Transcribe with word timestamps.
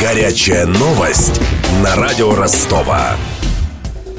Горячая 0.00 0.64
новость 0.66 1.40
на 1.82 1.96
радио 1.96 2.32
Ростова. 2.32 3.16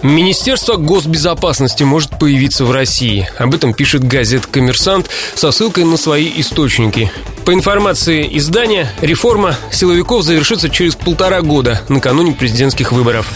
Министерство 0.03 0.75
госбезопасности 0.75 1.83
может 1.83 2.19
появиться 2.19 2.65
в 2.65 2.71
России. 2.71 3.29
Об 3.37 3.55
этом 3.55 3.73
пишет 3.73 4.03
газета 4.03 4.45
«Коммерсант» 4.51 5.09
со 5.35 5.51
ссылкой 5.51 5.85
на 5.85 5.95
свои 5.95 6.29
источники. 6.35 7.09
По 7.45 7.53
информации 7.53 8.27
издания, 8.37 8.91
реформа 8.99 9.55
силовиков 9.71 10.23
завершится 10.23 10.69
через 10.69 10.95
полтора 10.95 11.41
года, 11.41 11.81
накануне 11.87 12.33
президентских 12.33 12.91
выборов. 12.91 13.27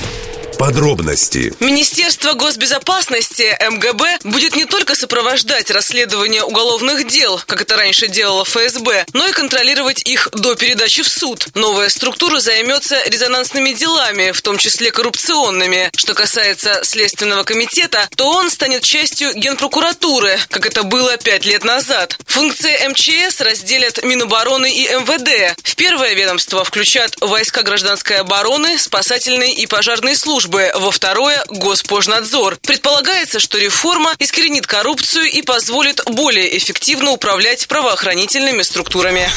Подробности. 0.57 1.53
Министерство 1.59 2.33
госбезопасности 2.33 3.55
МГБ 3.69 4.19
будет 4.23 4.55
не 4.55 4.65
только 4.65 4.95
сопровождать 4.95 5.71
расследование 5.71 6.43
уголовных 6.43 7.07
дел, 7.07 7.41
как 7.45 7.61
это 7.61 7.75
раньше 7.75 8.07
делала 8.07 8.45
ФСБ, 8.45 9.05
но 9.13 9.27
и 9.27 9.31
контролировать 9.31 10.01
их 10.03 10.29
до 10.31 10.55
передачи 10.55 11.03
в 11.03 11.07
суд. 11.07 11.47
Новая 11.53 11.89
структура 11.89 12.39
займется 12.39 12.97
резонансными 13.07 13.73
делами, 13.73 14.31
в 14.31 14.41
том 14.41 14.57
числе 14.57 14.91
коррупционными. 14.91 15.89
Что 15.95 16.13
касается 16.13 16.81
Следственного 16.83 17.43
комитета, 17.43 18.07
то 18.15 18.29
он 18.29 18.49
станет 18.49 18.83
частью 18.83 19.33
Генпрокуратуры, 19.33 20.37
как 20.49 20.65
это 20.65 20.83
было 20.83 21.17
пять 21.17 21.45
лет 21.45 21.63
назад. 21.63 22.17
Функции 22.33 22.87
МЧС 22.87 23.41
разделят 23.41 24.01
Минобороны 24.01 24.65
и 24.65 24.87
МВД. 24.87 25.55
В 25.63 25.75
первое 25.75 26.15
ведомство 26.15 26.63
включат 26.63 27.15
войска 27.21 27.61
гражданской 27.61 28.17
обороны, 28.17 28.79
спасательные 28.79 29.53
и 29.53 29.67
пожарные 29.67 30.15
службы 30.15 30.71
во 30.73 30.89
второе– 30.89 31.45
Госпожнадзор. 31.49 32.57
Предполагается, 32.63 33.39
что 33.39 33.59
реформа 33.59 34.15
искоренит 34.17 34.65
коррупцию 34.65 35.25
и 35.25 35.43
позволит 35.43 36.03
более 36.07 36.57
эффективно 36.57 37.11
управлять 37.11 37.67
правоохранительными 37.67 38.63
структурами. 38.63 39.29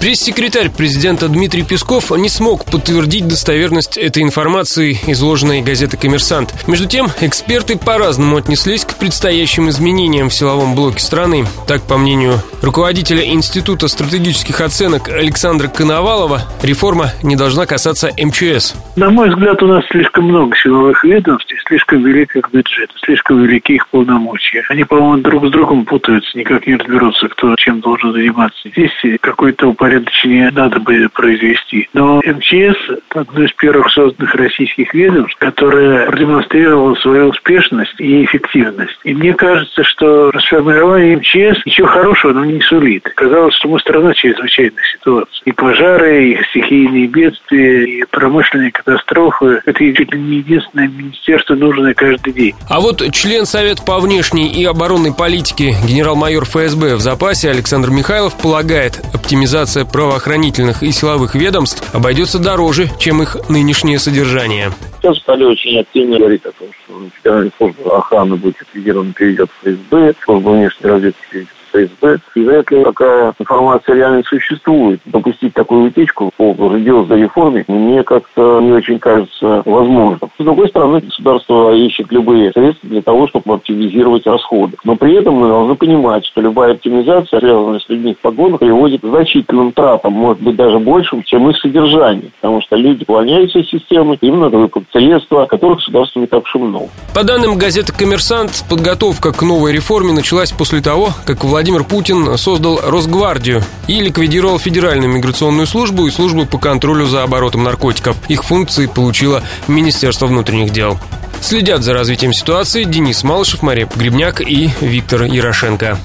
Пресс-секретарь 0.00 0.70
президента 0.70 1.28
Дмитрий 1.28 1.64
Песков 1.64 2.12
не 2.16 2.28
смог 2.28 2.64
подтвердить 2.64 3.26
достоверность 3.26 3.98
этой 3.98 4.22
информации, 4.22 4.96
изложенной 5.08 5.60
газетой 5.60 5.98
«Коммерсант». 5.98 6.54
Между 6.68 6.86
тем, 6.86 7.08
эксперты 7.20 7.76
по-разному 7.76 8.36
отнеслись 8.36 8.84
к 8.84 8.96
предстоящим 8.96 9.68
изменениям 9.68 10.28
в 10.28 10.34
силовом 10.34 10.76
блоке 10.76 11.00
страны. 11.00 11.46
Так, 11.66 11.82
по 11.82 11.98
мнению 11.98 12.34
руководителя 12.62 13.26
Института 13.26 13.88
стратегических 13.88 14.60
оценок 14.60 15.08
Александра 15.08 15.66
Коновалова, 15.66 16.42
реформа 16.62 17.06
не 17.24 17.34
должна 17.34 17.66
касаться 17.66 18.10
МЧС. 18.16 18.76
На 18.94 19.10
мой 19.10 19.30
взгляд, 19.30 19.60
у 19.64 19.66
нас 19.66 19.84
слишком 19.90 20.26
много 20.26 20.56
силовых 20.56 21.02
ведомств 21.02 21.52
и 21.52 21.56
слишком 21.66 22.04
велик 22.04 22.36
их 22.36 22.48
бюджет, 22.52 22.90
слишком 23.04 23.42
велики 23.42 23.72
их 23.72 23.88
полномочия. 23.88 24.64
Они, 24.68 24.84
по-моему, 24.84 25.22
друг 25.24 25.48
с 25.48 25.50
другом 25.50 25.84
путаются, 25.84 26.38
никак 26.38 26.68
не 26.68 26.76
разберутся, 26.76 27.28
кто 27.28 27.56
чем 27.56 27.80
должен 27.80 28.12
заниматься. 28.12 28.68
Здесь 28.68 28.92
какой-то 29.20 29.66
упорядочение 29.66 29.87
упорядочение 29.88 30.50
надо 30.50 30.80
бы 30.80 31.08
произвести. 31.12 31.88
Но 31.92 32.20
МЧС– 32.24 32.76
одно 33.10 33.44
из 33.44 33.52
первых 33.52 33.90
созданных 33.92 34.34
российских 34.34 34.92
ведомств, 34.94 35.36
которое 35.38 36.06
продемонстрировало 36.06 36.94
свою 36.96 37.28
успешность 37.28 37.94
и 37.98 38.24
эффективность. 38.24 38.98
И 39.04 39.14
мне 39.14 39.34
кажется, 39.34 39.82
что 39.84 40.30
расформирование 40.30 41.16
МЧС 41.16 41.64
ничего 41.64 41.88
хорошего 41.88 42.32
нам 42.32 42.48
не 42.48 42.60
сулит. 42.60 43.08
Казалось, 43.14 43.54
что 43.54 43.68
мы 43.68 43.80
страна 43.80 44.14
чрезвычайной 44.14 44.82
ситуации. 44.92 45.42
И 45.44 45.52
пожары, 45.52 46.32
и 46.32 46.42
стихийные 46.50 47.06
бедствия, 47.06 47.84
и 47.84 48.04
промышленные 48.04 48.70
катастрофы– 48.70 49.62
это 49.64 49.78
чуть 49.78 50.12
ли 50.12 50.20
не 50.20 50.36
единственное 50.38 50.88
министерство, 50.88 51.54
нужное 51.54 51.94
каждый 51.94 52.32
день. 52.32 52.54
А 52.68 52.80
вот 52.80 53.02
член 53.12 53.46
Совета 53.46 53.82
по 53.82 53.98
внешней 53.98 54.52
и 54.52 54.64
оборонной 54.64 55.14
политике 55.14 55.74
генерал-майор 55.86 56.44
ФСБ 56.44 56.96
в 56.96 57.00
запасе 57.00 57.50
Александр 57.50 57.90
Михайлов 57.90 58.36
полагает, 58.40 59.00
оптимизация 59.14 59.77
модернизация 59.78 59.84
правоохранительных 59.84 60.82
и 60.82 60.92
силовых 60.92 61.34
ведомств 61.34 61.94
обойдется 61.94 62.38
дороже, 62.38 62.88
чем 62.98 63.22
их 63.22 63.36
нынешнее 63.48 63.98
содержание. 63.98 64.70
Сейчас 65.00 65.18
стали 65.18 65.44
очень 65.44 65.78
активно 65.78 66.18
говорить 66.18 66.44
о 66.44 66.52
том, 66.52 66.68
что 66.84 66.94
Федеральная 67.16 67.52
служба 67.56 67.98
охраны 67.98 68.36
будет 68.36 68.60
ликвидирована, 68.60 69.12
перейдет 69.12 69.50
в 69.50 69.68
ФСБ, 69.68 70.14
служба 70.24 70.50
внешней 70.50 70.90
разведки 70.90 71.18
перейдет 71.30 71.57
ФСБ. 71.72 72.18
И 72.34 72.40
вряд 72.40 72.70
ли 72.70 72.84
такая 72.84 73.34
информация 73.38 73.94
реально 73.94 74.22
существует. 74.24 75.00
Допустить 75.04 75.54
такую 75.54 75.86
утечку 75.86 76.30
по 76.36 76.52
грандиозной 76.52 77.22
реформе 77.22 77.64
мне 77.68 78.02
как-то 78.02 78.60
не 78.60 78.72
очень 78.72 78.98
кажется 78.98 79.62
возможным. 79.64 80.30
С 80.38 80.44
другой 80.44 80.68
стороны, 80.68 81.00
государство 81.00 81.74
ищет 81.74 82.10
любые 82.10 82.52
средства 82.52 82.88
для 82.88 83.02
того, 83.02 83.28
чтобы 83.28 83.54
оптимизировать 83.54 84.26
расходы. 84.26 84.76
Но 84.84 84.96
при 84.96 85.14
этом 85.14 85.34
мы 85.34 85.48
должны 85.48 85.74
понимать, 85.74 86.24
что 86.26 86.40
любая 86.40 86.72
оптимизация, 86.72 87.40
связанная 87.40 87.80
с 87.80 87.88
людьми 87.88 88.14
в 88.14 88.18
погонах, 88.18 88.60
приводит 88.60 89.00
к 89.02 89.06
значительным 89.06 89.72
тратам, 89.72 90.12
может 90.12 90.42
быть, 90.42 90.56
даже 90.56 90.78
большим, 90.78 91.22
чем 91.22 91.48
их 91.50 91.56
содержание. 91.58 92.30
Потому 92.40 92.62
что 92.62 92.76
люди 92.76 93.02
уклоняются 93.02 93.58
из 93.58 93.68
системы, 93.68 94.16
им 94.20 94.40
надо 94.40 94.58
выплатить 94.58 94.90
средства, 94.92 95.46
которых 95.46 95.78
государство 95.78 96.20
не 96.20 96.26
так 96.26 96.42
уж 96.44 96.54
и 96.54 96.58
много. 96.58 96.88
По 97.14 97.24
данным 97.24 97.56
газеты 97.56 97.92
«Коммерсант», 97.92 98.64
подготовка 98.68 99.32
к 99.32 99.42
новой 99.42 99.72
реформе 99.72 100.12
началась 100.12 100.52
после 100.52 100.80
того, 100.80 101.08
как 101.26 101.44
Владимир 101.44 101.67
Владимир 101.68 101.84
Путин 101.86 102.38
создал 102.38 102.80
Росгвардию 102.80 103.62
и 103.88 104.00
ликвидировал 104.00 104.58
Федеральную 104.58 105.12
миграционную 105.12 105.66
службу 105.66 106.06
и 106.06 106.10
службу 106.10 106.46
по 106.46 106.56
контролю 106.56 107.04
за 107.04 107.24
оборотом 107.24 107.62
наркотиков. 107.62 108.16
Их 108.28 108.42
функции 108.42 108.86
получило 108.86 109.42
Министерство 109.66 110.28
внутренних 110.28 110.72
дел. 110.72 110.98
Следят 111.42 111.82
за 111.82 111.92
развитием 111.92 112.32
ситуации 112.32 112.84
Денис 112.84 113.22
Малышев, 113.22 113.60
Мария 113.60 113.84
Погребняк 113.84 114.40
и 114.40 114.70
Виктор 114.80 115.24
Ярошенко. 115.24 115.98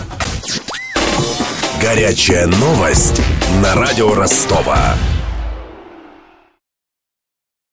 Горячая 1.81 2.47
новость 2.47 3.21
на 3.61 3.73
радио 3.73 4.13
Ростова. 4.13 4.97